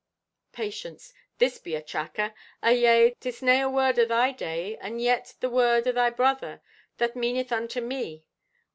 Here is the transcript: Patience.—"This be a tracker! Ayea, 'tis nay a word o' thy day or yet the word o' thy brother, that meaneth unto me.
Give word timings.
Patience.—"This 0.53 1.59
be 1.59 1.75
a 1.75 1.81
tracker! 1.83 2.33
Ayea, 2.63 3.13
'tis 3.19 3.43
nay 3.43 3.61
a 3.61 3.69
word 3.69 3.99
o' 3.99 4.05
thy 4.05 4.31
day 4.31 4.75
or 4.83 4.97
yet 4.97 5.35
the 5.41 5.49
word 5.51 5.87
o' 5.87 5.91
thy 5.91 6.09
brother, 6.09 6.63
that 6.97 7.15
meaneth 7.15 7.51
unto 7.51 7.81
me. 7.81 8.25